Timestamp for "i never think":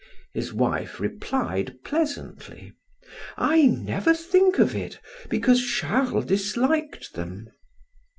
3.37-4.57